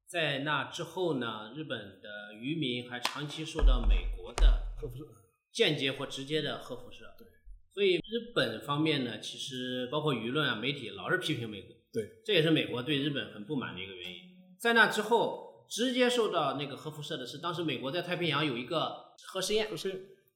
[0.07, 5.03] 在那之后呢，日本的渔民还长期受到美国的核辐射，
[5.51, 7.13] 间接或直接的核辐射。
[7.17, 7.27] 对，
[7.73, 11.75] 所以日本方面呢，其实包括舆论啊、媒体老是批评美国。
[11.91, 14.19] 对，这也是美国对日本很不满的一个原因。
[14.59, 19.67] 在那之后，直接受到那个核辐射的是当时美国在太平洋有一个核试验，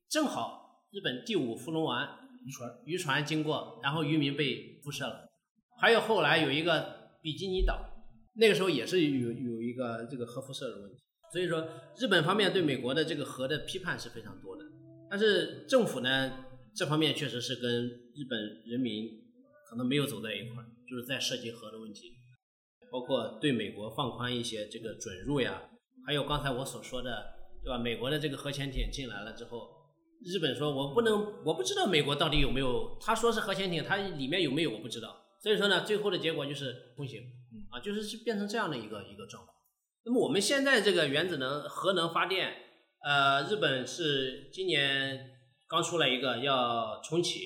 [0.10, 5.28] 正好日本第五福龙丸渔船，渔船经过，然后渔民被辐射了。
[5.82, 7.78] 还有后来有一个比基尼岛，
[8.36, 11.04] 那个时候也是有有一个这个核辐射的问题。
[11.34, 14.64] 所以说，日本方面对美国的这个核的批判是非常多的。
[15.10, 19.10] 但是政府呢，这方面确实是跟日本人民
[19.70, 22.14] 可能没有走在一块儿，就是在涉及核的问题，
[22.90, 25.62] 包括对美国放宽一些这个准入呀，
[26.06, 27.26] 还有刚才我所说的，
[27.62, 27.78] 对吧？
[27.78, 29.70] 美国的这个核潜艇进来了之后，
[30.26, 35.26] 日本说我不能，我不知道美国到底有没有，他说是核潜艇，它里面有没有我不知道。
[35.42, 37.22] 所以说呢，最后的结果就是通行，
[37.72, 39.56] 啊，就是是变成这样的一个一个状况。
[40.04, 42.54] 那么我们现在这个原子能、核能发电，
[43.06, 45.32] 呃，日本是今年
[45.70, 47.42] 刚出来一个要重启，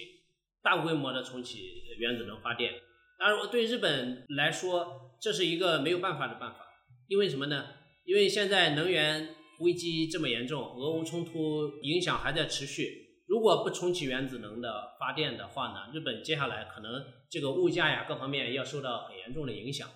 [0.63, 1.59] 大规模的重启
[1.97, 2.73] 原子能发电。
[3.19, 6.65] 当然，对日本来说，这是一个没有办法的办法，
[7.07, 7.65] 因为什么呢？
[8.05, 13.23] 因为现在能源危机这么严重，俄乌冲突影响还在持续。
[13.27, 19.89] 如果不重启原子能的发电的话呢，日本接下来可能这个物价呀各方面要受到很严重的影响。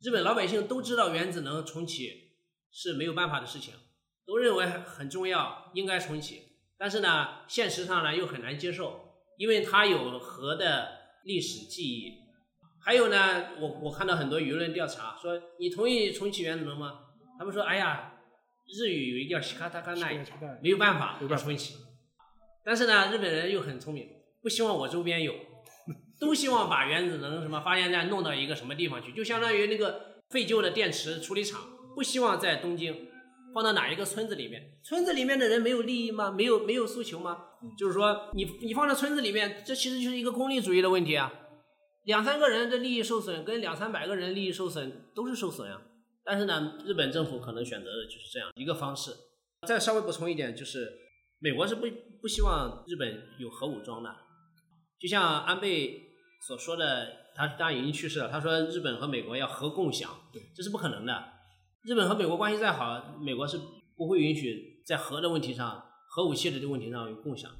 [0.00, 2.30] 日本老百姓都知道原子能重启
[2.72, 3.74] 是没有办法的事情，
[4.26, 6.42] 都认为很重要，应该重启。
[6.78, 8.98] 但是呢，现实上呢又很难接受，
[9.36, 10.88] 因为它有核的
[11.24, 12.20] 历史记忆。
[12.82, 17.00] 还有呢，我我看到很多舆论调查说，你同意重启原子能吗？
[17.38, 18.19] 他们说，哎呀，
[18.78, 20.14] 日语有一个叫“西卡塔卡奈”，
[20.62, 21.76] 没有办法，没办法重启。
[22.64, 24.08] 但是呢，日本人又很聪明，
[24.42, 25.34] 不希望我周边有，
[26.20, 31.60] 都希望把原子能什么发电站弄到一个什么地方去，就相当于那个废旧的电池处理厂，
[31.94, 33.08] 不希望在东京，
[33.54, 34.78] 放到哪一个村子里面？
[34.84, 36.30] 村子里面的人没有利益吗？
[36.30, 37.38] 没有没有诉求吗？
[37.78, 41.32] 就是说，你你放到村子里面，这其实就是一个功利主义的问题啊。
[42.04, 45.82] 两三个人的利益受损，跟两三百个人利益受损都是受损啊。
[46.24, 49.10] 但是呢，日本政府可能选择的就是这样一个方式。
[49.66, 50.90] 再稍微补充一点，就是
[51.38, 51.86] 美国是不
[52.20, 54.14] 不希望日本有核武装的。
[54.98, 56.12] 就像安倍
[56.46, 58.28] 所说的，他当然已经去世了。
[58.28, 61.24] 他说日本和美国要核共享，对，这是不可能的。
[61.82, 63.58] 日本和美国关系再好，美国是
[63.96, 67.58] 不会允许在核的问题上、核武器的这个问题上有共享的。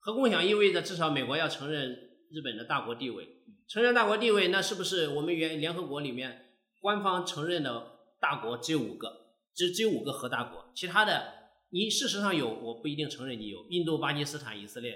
[0.00, 1.90] 核共享意味着至少美国要承认
[2.30, 3.26] 日本的大国地位，
[3.68, 7.93] 承认大国地位，那是不是我们原联合国里面官方承认的
[8.24, 9.12] 大国只有五个，
[9.54, 11.30] 只只有五个核大国，其他的
[11.68, 14.94] 你事实上有，我不一定承认你有，印度、巴基斯坦、以色列。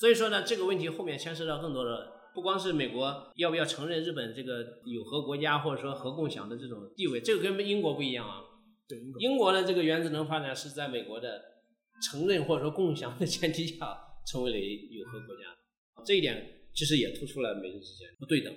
[0.00, 8.40] 所以说呢，这个问题后面牵涉到更多的，不光是美国要不要承认日本这个有核国家或者说核共享的这种地位，这个跟英国不一样啊。
[8.88, 11.42] 对，英国英国的这个原子能发展是在美国的
[12.00, 13.76] 承认或者说共享的前提下
[14.26, 15.42] 成为了有核国家，
[16.06, 18.54] 这一点其实也突出了美日之间不对等。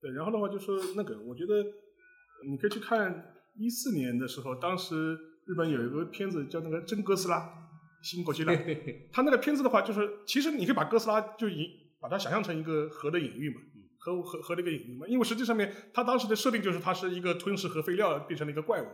[0.00, 1.64] 对，然后的话就是那个，我觉得
[2.48, 5.14] 你可以去看一四年的时候，当时
[5.46, 7.38] 日本有一个片子叫那个《真哥斯拉》，
[8.02, 8.54] 新国际拉，
[9.12, 11.66] 他那个片子的话，就是其实你可以把哥斯拉就引
[12.00, 13.60] 把它想象成一个核的隐喻嘛，
[13.98, 18.86] 核核核的一个隐喻嘛，因为实际上面它当时的设定就是它是一个吞噬核废料变成了一个怪物，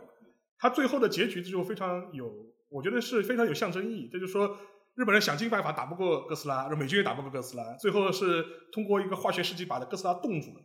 [0.57, 2.31] 它最后的结局就非常有，
[2.69, 4.57] 我觉得是非常有象征意义，这就是说。
[4.95, 10.61] 日本人想尽办法打不过哥斯拉，美军也打不过哥斯拉，最后是通过一个化学试剂把哥斯拉冻住了，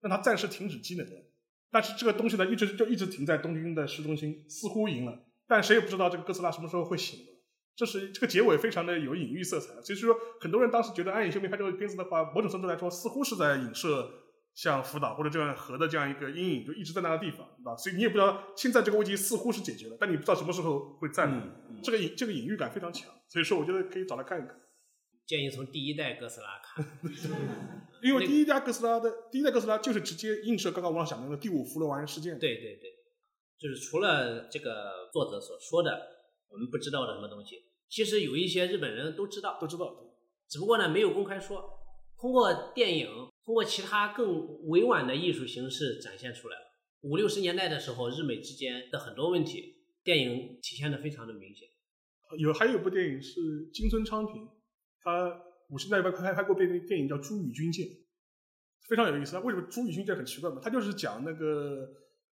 [0.00, 1.12] 让它暂时停止机能的。
[1.70, 7.20] 但是这个东西呢，一直就一直停在东京的市中心，似乎赢了，但谁也不知道这个哥斯拉什么时候会醒。
[7.74, 14.08] 这是这个结尾非常的有隐喻色彩，所以说很多人当时觉得安野秀明拍这个片子的话，某种程度来说似乎是在影射
[14.54, 17.76] 像福岛或者这样核的这样一个阴影，就一直在那个地方，对吧？
[17.76, 21.42] 所以你也不知道现在这个危机似乎是解决了，但你不知道什么时候会再来。
[21.82, 24.56] 这个隐这个隐喻感非常强，所以说我觉得可以找来看一看。
[25.26, 26.86] 建议从第一代哥斯拉看，
[28.02, 32.38] 因为第一代哥斯拉的第一代哥斯拉就是直接映射刚刚我想的那个第五福罗丸事件。
[32.38, 32.90] 对对对，
[33.58, 36.00] 就是除了这个作者所说的
[36.48, 37.56] 我们不知道的什么东西，
[37.88, 39.92] 其实有一些日本人都知道，都知道，
[40.48, 41.60] 只不过呢没有公开说，
[42.20, 43.08] 通过电影，
[43.44, 46.62] 通过其他更委婉的艺术形式展现出来了。
[47.02, 51.68] 五六十年代的时候，日美之间的很多问题，电影体现的非常的明显。
[52.38, 54.48] 有还有一部电影是金村昌平，
[55.06, 57.86] 他五十年代拍拍过电电影叫《朱与军舰》，
[58.88, 59.38] 非常有意思。
[59.38, 60.60] 为什么《朱与军舰》很奇怪嘛？
[60.60, 61.86] 他就是讲那个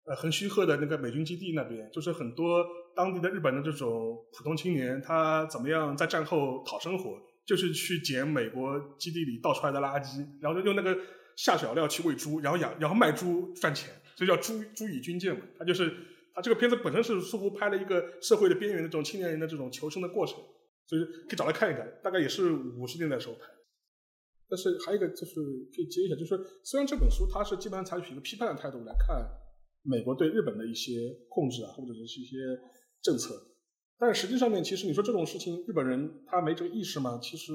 [0.05, 10.97] 呃横须贺的那个美军基地那边，就是很多当地的日本的这种普通青年，他怎么样在战后讨生活，就是去捡美国基地里倒出来的垃圾，然后就用那个
[11.35, 15.41] 下脚料去喂猪，然后养然后卖猪赚钱，所以叫朱朱与军舰嘛。
[15.59, 15.93] 他就是
[16.33, 20.37] 他这个片子本身是似乎拍了一个社会的边缘的这种青年人的这种求生的过程，
[20.91, 21.87] 所以可以找来看一看。
[22.03, 23.59] 大概也是五十年代时候拍的。
[24.49, 25.35] 但是还有一个就是
[25.71, 29.25] 可以接一下，就是虽然这本书它是基本上采取一个批判的态度来看
[29.81, 32.35] 美国对日本的一些控制啊，或者是一些
[33.01, 33.33] 政策，
[33.97, 37.17] 但实际上面其实你说这种事情日本人他没这个意识吗？
[37.23, 37.53] 其实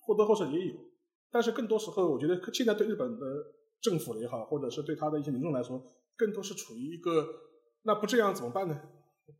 [0.00, 0.74] 或多或少也有。
[1.32, 3.26] 但是更多时候，我觉得现在对日本的
[3.82, 5.84] 政府也好，或者是对他的一些民众来说，
[6.16, 7.26] 更多是处于一个
[7.82, 8.80] 那不这样怎么办呢？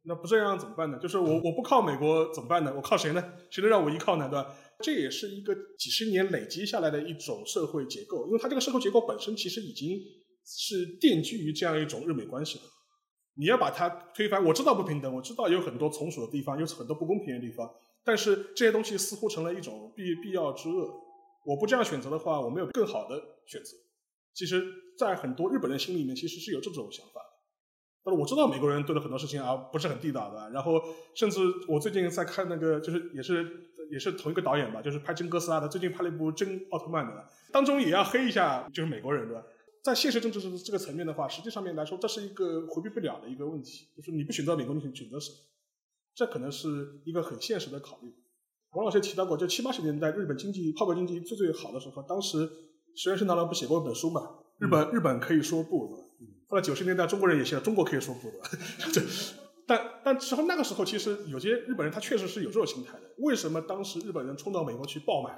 [0.04, 0.98] 那不这样怎么办呢？
[0.98, 2.72] 就是我我不靠美国怎么办呢？
[2.76, 3.32] 我靠谁呢？
[3.50, 4.28] 谁能让我依靠呢？
[4.28, 4.54] 对吧？
[4.80, 9.98] 这也是一个几十年累积下来的一种社会结构，因为它这个社会结构本身其实已经
[10.44, 12.64] 是奠基于这样一种日美关系的。
[13.38, 17.70] 你要把它推翻，我知道不平等，我知道有很多从属的地方，有很多不公平的地方，
[18.04, 20.94] 但是这些东西似乎成了一种必必要之恶。
[21.44, 23.70] 我不这样选择的话，我没有更好的选择。
[24.34, 24.64] 其实，
[24.98, 27.20] 在很多日本人心里面，其实是有这种想法。
[28.06, 30.48] 他说我知道美国人做的很多事情啊，不是很地道的。
[30.50, 30.80] 然后，
[31.14, 33.64] 甚至我最近在看那个，就是也是。
[33.88, 39.44] 也是同一个导演吧，就是拍真哥斯拉的，最近拍了一部真奥特曼的，当中也要黑一下，就是美国人对吧？
[39.84, 45.32] 在现实政治这个层面的话，实际上面来说，这是一个回避不了的一个问题，就是你不选择美国，你选择谁？
[46.16, 48.12] 这可能是一个很现实的考虑。
[48.72, 52.38] 王老师提到过，就七八十年代日本经济泡沫经济最最好的时候，当时
[52.96, 54.20] 石原慎太郎不写过一本书嘛？
[54.58, 56.05] 日本日本可以说不，
[56.48, 58.30] 后来九十年代中国人也信了，中国可以说不，
[58.92, 59.02] 对？
[59.66, 63.02] 但但之后那个时候，其实有些日本人他确实是有这种心态的。
[63.18, 65.36] 为什么当时日本人冲到美国去爆买，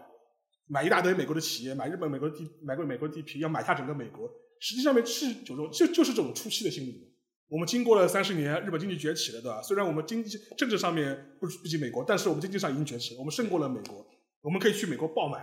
[0.66, 4.28] 买一大堆美国的企业，买日本、美国地、买过美国地皮，要买下整个美国？
[4.60, 7.08] 实际上面是这种就就是这种初期的心理。
[7.48, 9.62] 我们经过了三十年，日本经济崛起了，对吧？
[9.62, 14.06] 虽然我们经济政治上面不不及美国，但是我们经济上已经崛起了，我们胜过了美国，
[14.42, 15.38] 我们可以去美国爆买。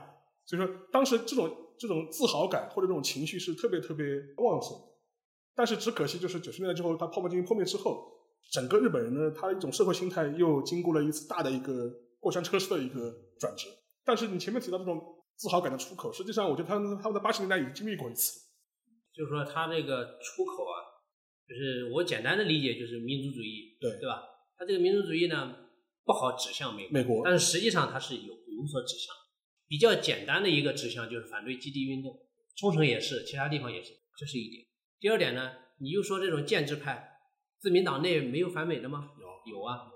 [0.46, 4.06] 所以说，当时这种这种自豪感或者这种情绪是特别特别
[4.38, 4.78] 旺盛。
[5.56, 8.12] 但是只可惜，就是九十年代之后，它泡沫经济破灭之后。
[8.52, 13.68] 整个日本人呢，他一种社会心态又经过了一次大的一个过山车式的一个转折。
[14.06, 15.02] 但是你前面提到这种
[15.36, 18.40] 自豪感的出口，实际上我觉得他们他们在八十年代已经经历过一次。
[19.12, 20.78] 就是说他这个出口啊，
[21.50, 24.22] 就是我简单的理解就是民族主义，对对吧？
[24.56, 25.56] 他这个民族主义呢
[26.04, 29.16] 不好指向美美国，但是实际上它是有有所指向。
[29.68, 32.16] 比较简单的一个指向就是反对基地运动，
[32.56, 34.64] 冲绳也是，其他地方也是，这是一点。
[35.00, 37.12] 第二点呢，你又说这种建制派。
[37.60, 39.10] 自民党内没有反美的吗？
[39.20, 39.88] 有有啊，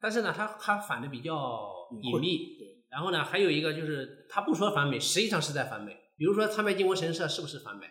[0.00, 1.70] 但是呢，他他反的比较
[2.02, 2.56] 隐秘。
[2.58, 2.84] 对。
[2.90, 5.96] 然后呢，还有一个就是他不说反美，实际上是在反美。
[6.16, 7.86] 比如说参拜靖国神社是不是反美？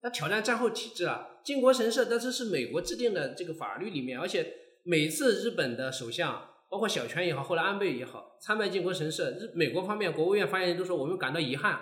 [0.00, 1.26] 他挑战战后体制啊！
[1.42, 11.80] 靖国神社，但是是美国制定的这个法律里面，而且每次日本的首相，包括小泉也好，后来安倍也好，参拜靖国神社，日美国方面国务院发言人都说我们感到遗憾。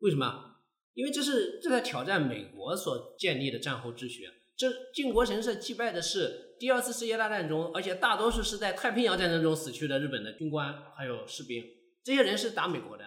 [0.00, 0.49] 为什么？
[0.94, 4.28] 因为这是这在挑战美国所建立的战后秩序。
[4.56, 11.64] 这靖国神社祭拜的是第二次世界大战中，而且大多数是在太平洋战争中死去的日本的军官还有士兵，
[12.04, 13.04] 这些人是打美国的，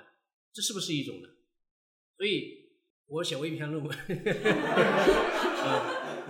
[0.51, 1.29] 这是不是一种呢？
[2.17, 2.71] 所以
[3.05, 3.95] 我写过一篇论文，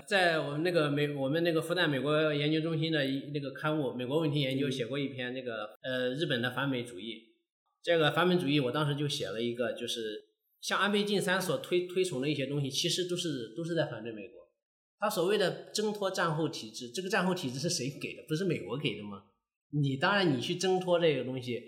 [0.06, 7.34] 在我们那个美我们那个复旦美国研究中心的那个刊物《美国问题研究》写过一篇那个呃日本的反美主义，
[7.82, 10.26] 这个反美主义我当时就写了一个，就是
[10.64, 14.42] 像安倍晋三所推推崇的一些东西，其实都是都是在反对美国。
[14.98, 18.24] 他所谓的挣脱战后体制，这个战后体制是谁给的？
[18.30, 19.26] 不是美国给的吗？
[19.72, 21.62] 你当然你去挣脱这个东西，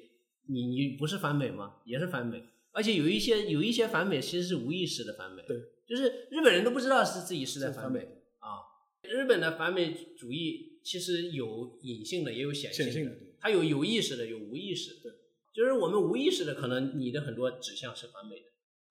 [0.47, 1.81] 你你不是反美吗？
[1.85, 7.99] 也是反美，而且有一些有一些反美其实是无意识的反美，对，就是日本人都不知道是自己是在反美
[8.39, 8.63] 啊。
[9.01, 15.13] 日本的反美主义其实有隐性的，也有显性的，它有有意识的，有无意识的，
[15.53, 18.45] 就是我们无意识的，可能你的很多指向是反美的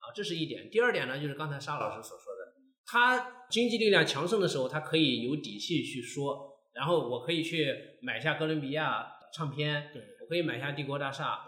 [0.05, 0.69] 啊，这是一点。
[0.71, 2.53] 第二点呢，就是刚才沙老师所说的。
[2.87, 11.47] 他经济力量强盛的时候，他可以有底气去说，然后我可以去买下哥伦比亚唱片，对我可以买下帝国大厦。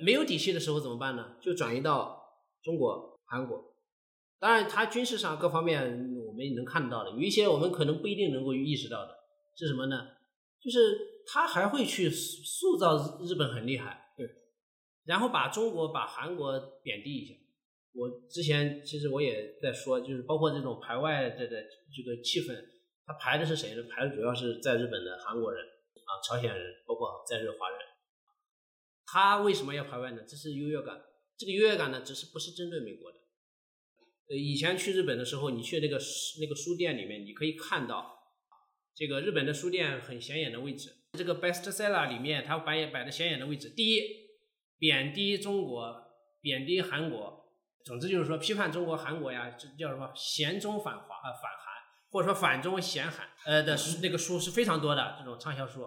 [0.00, 1.36] 没有底气的时候怎么办呢？
[1.40, 2.22] 就转移到
[2.62, 3.74] 中国、韩国。
[4.38, 9.12] 当然，他军事上各方面我们也能看到的，有一些我们可能不一定能够意识到的
[9.56, 10.06] 是什么呢？
[10.60, 10.78] 就是
[11.26, 14.28] 他还会去塑造日本很厉害，对，
[15.04, 17.34] 然后把中国、把韩国贬低一下。
[17.92, 21.62] 我之前其实我也在说，就是包括这种排外的的
[21.94, 22.54] 这个气氛，
[23.06, 23.82] 他排的是谁呢？
[23.90, 27.78] 排的主要是在日本的韩国人啊、朝鲜人，包括在日华人。
[29.06, 30.22] 他为什么要排外呢？
[30.28, 31.00] 这是优越感。
[31.36, 33.18] 这个优越感呢，只是不是针对美国的。
[34.28, 35.98] 呃，以前去日本的时候，你去那个
[36.40, 38.18] 那个书店里面，你可以看到
[38.94, 40.90] 这个日本的书店很显眼的位置。
[41.14, 44.02] 这个 bestseller 里面，它摆也摆的显眼的位置，第一，
[44.78, 45.94] 贬低中国，
[46.42, 47.37] 贬低韩国。
[47.88, 50.12] 总之就是说，批判中国、韩国呀，这叫什么？
[50.14, 51.78] 嫌中反华啊，反韩。
[52.10, 55.82] 或者说反中咸韩呃的那个书是非常多的，这种畅销书。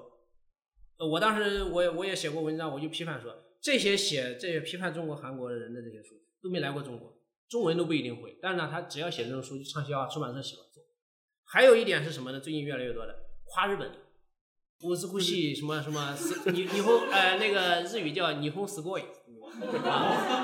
[0.97, 7.11] 呃我当时我我也写过文章，我就批判说，这些写这些批判中国韩国的人的这些书都没来过中国，
[7.49, 8.37] 中文都不一定会。
[8.39, 10.83] 但是呢，他只要写这种书就畅销啊，出版社喜欢做。
[11.45, 12.39] 还有一点是什么呢？
[12.39, 13.97] 最近越来越多的夸日本的，
[14.83, 16.15] 乌兹库西什么什么
[16.53, 19.09] 你你后呃那个日语叫霓虹 sky 啊，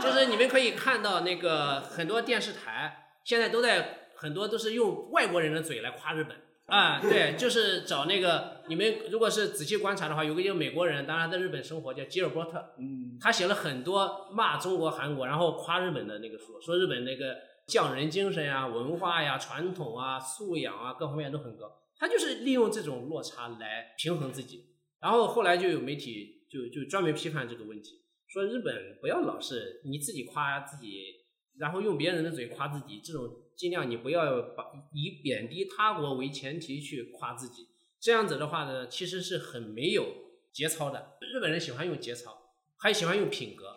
[0.01, 6.36] 就是你们可以看到那个很多电视台现在都在很多都是用外国人的嘴来夸日本
[6.66, 17.38] 啊，对，就是找那个你们如果是仔细观察的话，有个一个美国人，当然在日本生活叫吉尔伯特，嗯，他写了很多骂中国、韩国，然后夸日本的那个书，说日本那个
[17.68, 21.72] 匠人精神呀、文化呀、传统啊、素养啊各方面都很高。
[21.97, 24.66] 他就是利用这种落差来平衡自己。
[24.99, 31.25] 然后后来就有媒体就就专门批判这个问题，说日本不要老是你自己夸自己，
[31.57, 37.69] 然后用别人的嘴夸自己，这种尽量你不要把以贬低他国为前提去夸自己。
[37.99, 40.05] 这样子的话呢，其实是很没有
[40.51, 41.17] 节操的。
[41.21, 43.75] 日本人喜欢用节操，还喜欢用品格，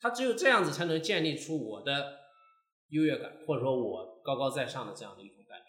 [0.00, 2.20] 他只有这样子才能建立出我的
[2.88, 5.66] 优越感，或者说我高高在上的这样的一种感觉。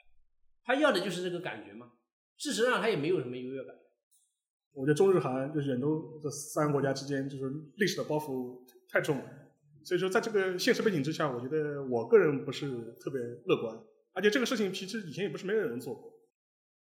[0.64, 1.92] 他要的就是这个感觉嘛。
[2.38, 3.76] 事实上，他也没有什么优越感。
[4.74, 8.60] 我觉得中日韩就是远东这三个国家之间，就是历史的包袱
[8.90, 9.24] 太重了。
[9.84, 13.78] 所以说，在这个现实背景之下，我觉得我个人不是特别乐观。
[14.14, 16.12] 而且这个事情其实以前也不是没有人做过。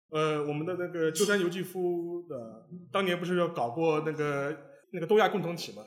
[0.09, 4.55] 呃，我们的那个鸠山由纪夫的当年不是要搞过那个
[4.91, 5.83] 那个东亚共同体嘛？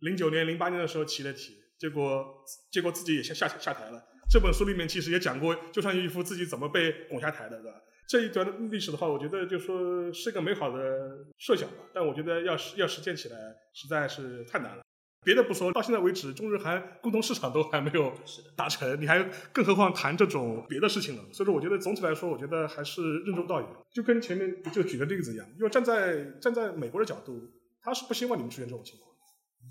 [0.00, 2.26] 零九年、零八年的时候起的题，结果
[2.70, 4.02] 结果自己也下下下台了。
[4.28, 7.80] 这本书里面其实也讲过鸠山由纪夫自己怎么被拱下台的，对吧？
[8.06, 13.36] 这一段历史的话，我觉得就说是一个美好的设想吧，但我觉得要实要实践起来
[13.72, 14.82] 实在是太难了。
[15.24, 18.12] 别的不说，到现在为止，中日韩共同市场都还没有
[18.56, 19.22] 达成，你还
[19.52, 21.22] 更何况谈这种别的事情了。
[21.32, 23.68] 所以说，我觉得总体来说，我觉得还是任重道远。
[23.92, 27.40] 就跟前面就举的例子一样，因为站在站在美国的角度，
[27.80, 29.14] 他是不希望你们出现这种情况，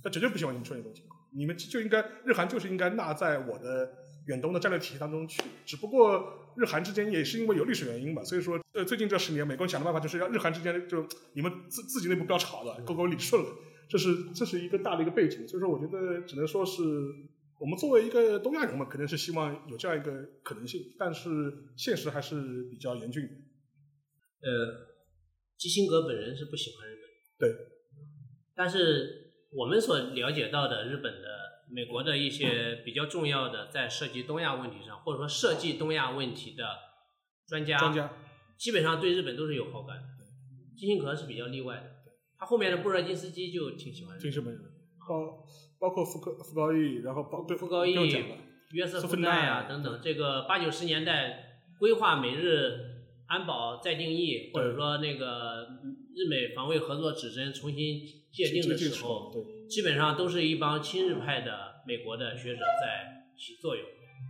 [0.02, 1.20] 他绝对不希望你们出现这种情况。
[1.34, 3.92] 你们就应该日韩就是应该纳在我的
[4.32, 5.42] 远东的战略体系当中去。
[5.66, 13.50] 只不过日韩之间也是因为有历史原因吧，所以说呃最近这十年，美国人想的办法就是要日韩之间就你们自自己内部不要吵了，沟沟理顺了。
[13.92, 16.82] 这是这是一个大的一个背景，所以说我觉得只能说是
[17.60, 20.12] 我们作为一个东亚人嘛，肯定是希望有这样一个
[20.44, 21.30] 可能性，但是
[21.76, 23.36] 现实还是比较严峻的。
[24.48, 24.96] 呃，
[25.58, 26.96] 基辛格本人是不喜欢日
[27.38, 27.58] 本，对，
[28.56, 31.28] 但是我们所了解到的日本的、
[31.74, 36.66] 美国的一些比较重要的在涉及东亚问题上，或者说涉及东亚问题的
[37.48, 38.14] 专家，专家。
[38.58, 40.04] 基本上对日本都是有好感的。
[40.76, 41.84] 基辛格是比较例外的，
[42.38, 44.32] 他后面的布热津斯基就挺喜欢日本。
[44.32, 44.64] 挺日本人，
[45.08, 45.46] 包
[45.80, 47.94] 包括福高福高义，然后包对傅高义
[48.72, 49.64] 约瑟夫奈奈啊。
[49.68, 55.68] 等等，这个八九十年代规划美日安保再定义，或者说那个
[56.16, 58.02] 日美防卫合作指针重新
[58.32, 63.86] 界定的时候，对，基本上都是一帮亲日派的美国的学者在起作用。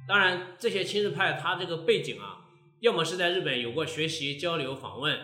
[0.07, 2.45] 当然，这些亲日派他这个背景啊，
[2.79, 5.19] 要么是在日本有过学习、交流、访问，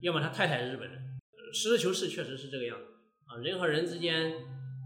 [0.00, 0.98] 要么他太太是日本人。
[0.98, 2.84] 呃实事求是，确实是这个样子
[3.26, 3.38] 啊。
[3.38, 4.34] 人和人之间，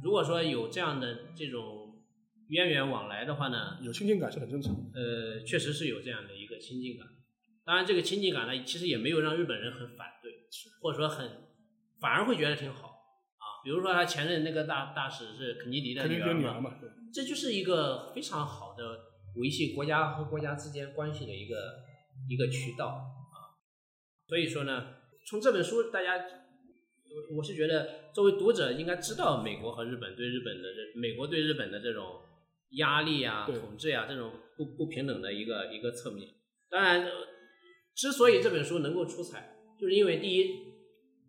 [0.05, 2.03] 如果说有这样的这种
[2.49, 4.74] 渊源往来的话呢，有亲近感是很正常。
[4.95, 7.07] 呃，确实是有这样的一个亲近感。
[7.64, 10.33] 当然，这个亲近感呢，其实也没有让日本人很反对，
[10.83, 11.31] 或者说很
[11.99, 12.96] 反而会觉得挺好啊。
[13.67, 16.79] 比如说他前任那个大大使是肯尼迪的女儿嘛，
[17.12, 18.85] 这就是一个非常好的
[19.35, 21.57] 维系国家和国家之间关系的一个
[22.31, 23.59] 一个渠道啊。
[24.29, 24.87] 所以说呢，
[25.27, 32.21] 从这本书大家，我我是觉得作为读者应该知道美国和日本对日本的这美国对日本的这种
[32.77, 36.29] 压力啊、统治啊这种不不平等的一个一个侧面。
[36.71, 37.11] 当然，呃
[37.97, 40.51] 之所以这本书能够出彩，就是因为第一，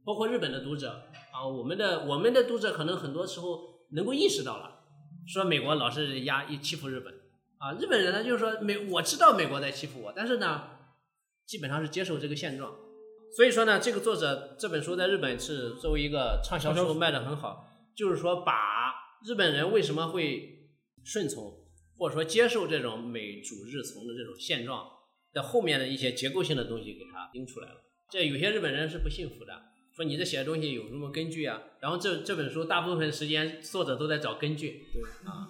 [0.05, 4.79] 包括日本的读者啊，我们的我们的读者可能很多时候能够意识到了，
[5.27, 7.13] 说美国老是压欺负日本
[7.59, 10.63] 啊，日本人呢就是说美我知道美国在欺负我，但是呢，
[11.45, 12.75] 基本上是接受这个现状。
[13.35, 20.71] 所以说呢，这个作者这本书在日本是作为一个畅销书书卖的很好，就是说把日本人为什么会
[21.03, 21.53] 顺从
[21.99, 24.87] 或者说接受这种美主日从的这种现状
[25.33, 27.75] 的后面的一些结构性的东西给它拎出来了。
[28.09, 29.53] 这有些日本人是不信服的，
[29.97, 31.59] 说你这写的东西有什么根据啊？
[31.81, 35.49] 然后这这本书大部分时间作者都在找根据，对啊，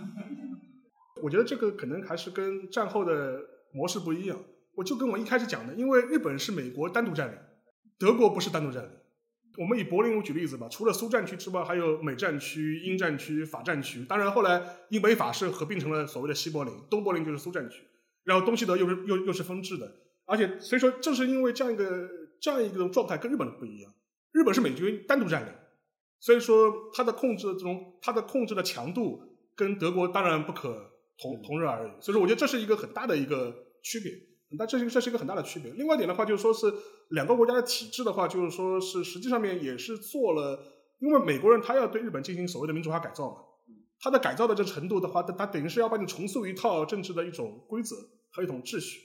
[1.22, 3.42] 我觉得这个可能还是跟战后的
[3.74, 4.40] 模式不一样。
[4.76, 7.38] 我就跟我一开始讲的，因为日本是美国单独占领，
[8.00, 8.90] 德国不是单独占领。
[9.58, 14.06] 我们以柏林为举例子吧，除了苏战区之外，还有美战区、英战区、法战区。
[14.06, 17.82] 当然后来英美法是合并成了所谓的西柏林，东柏林就是苏战区。
[18.24, 19.92] 然后东西德又是又又是分治的，
[20.26, 22.08] 而且所以说正是因为这样一个
[22.40, 23.92] 这样一个状态跟日本不一样，
[24.38, 25.52] 日本是美军单独占领，
[26.20, 29.20] 所以说它的控制这种它的控制的强度
[29.56, 34.12] 跟德国当然不可同同日而语，所以说我觉得这是一个很大的一个区别，
[34.52, 35.72] 那这是这是一个很大的区别。
[35.72, 36.72] 另外一点的话就是说是
[37.10, 40.64] 两个国家的体制的话，就是说是实际上面也是做了，
[41.00, 43.38] 因为美国人他要对日本进行所谓的民主化改造嘛。
[44.00, 47.96] 他的改造的这程度的话，他他等于是要把你重塑一套政治的一种规则
[48.30, 49.00] 和一种秩序。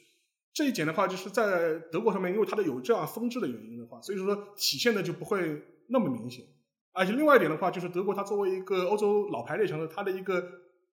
[0.53, 6.45] 这一点的话，就是在德国上面，因为它的有这样风制的原因的话，所以说体现的就不会那么明显。
[6.93, 10.41] 而且另外一点的话，就是德国它作为一个欧洲老牌列强的，它的一个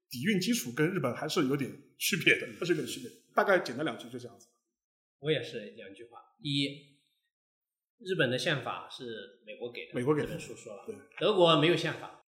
[0.09, 3.09] 底蕴基础跟日本还是有点区别的，它是有点区别。
[3.35, 4.47] 大概简单两句就这样子。
[5.19, 6.67] 我也是两句话：一，
[7.99, 10.39] 日本的宪法是美国给的，美国给的。
[10.39, 12.23] 书说了，对，德国没有宪法。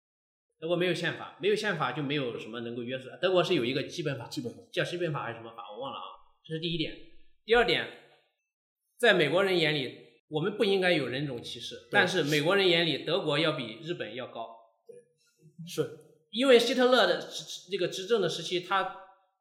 [0.59, 3.09] 德国没有宪法，没有宪法就没有什么能够约束。
[3.23, 6.19] 德国是有一个基本法，基本法叫基本法还是什么法，我忘了啊。
[6.43, 6.93] 这是第一点。
[7.49, 7.89] 第二点，
[8.99, 14.55] 在美国人眼里，我们不应该有人种歧视，但是美国人眼里，德国要比日本要高。
[14.87, 14.95] 对，
[15.67, 17.27] 是因为希特勒的
[17.71, 18.95] 这个执政的时期，他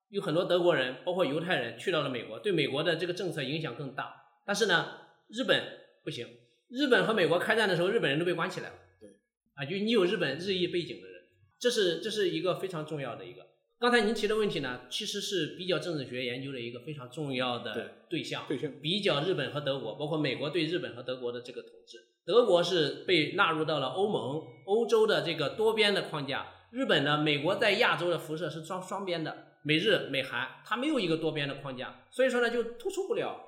[0.08, 4.16] 有很多德国人，包括犹太人去到了美国，对美国的这个政策影响更大。
[4.46, 5.62] 但是呢，日本
[6.06, 6.26] 不行，
[6.70, 8.76] 日本和美国开战的时候，日本人都被关起来了。
[9.02, 9.10] 对
[9.56, 11.24] 啊，就你有日本日裔背景的人，
[11.60, 13.46] 这是这是一个非常重要的一个。
[13.80, 18.44] 刚才您提的问题呢，其实是比较政治学研究的一个非常重要的对象。
[18.48, 22.00] 对象比较日本和德国，包括美国对日本和德国的这个统治。
[22.26, 26.48] 德国是被纳入到了欧盟、欧洲的这个多边的框架。
[26.72, 33.40] 日本呢，美国在亚洲的辐射是双双边的，美日美韩，它没有一个多边的框架，所以说呢，就突出不了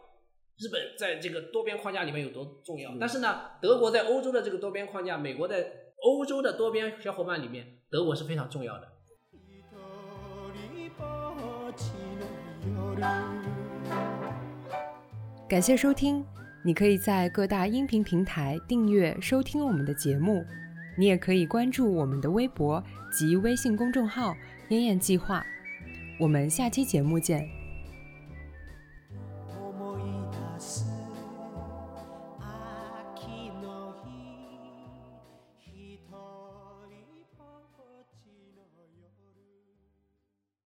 [0.59, 2.95] 日本在这个多边框架里面有多重要。
[2.99, 5.85] 但是呢，德国在欧洲的这个多边框架，美国在。
[6.01, 8.87] 欧洲的多边小伙伴里面，德国是非常重要的。
[15.47, 16.23] 感谢收听，
[16.63, 20.45] 你可以在各大音频平台订阅收听我们的节目，
[20.97, 24.35] 你也可以关注我们的微博及微信公众号
[24.69, 25.43] “燕燕计划”。
[26.19, 27.58] 我们下期节目见。